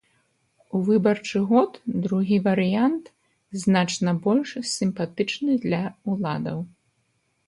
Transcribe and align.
У 0.77 0.79
выбарчы 0.85 1.41
год 1.49 1.75
другі 2.05 2.37
варыянт 2.47 3.11
значна 3.65 4.13
больш 4.23 4.49
сімпатычны 4.71 5.59
для 5.67 5.81
ўладаў. 6.15 6.59